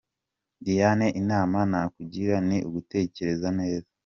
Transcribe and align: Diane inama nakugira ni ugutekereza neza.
Diane 0.65 1.07
inama 1.21 1.57
nakugira 1.71 2.35
ni 2.47 2.57
ugutekereza 2.67 3.47
neza. 3.59 3.89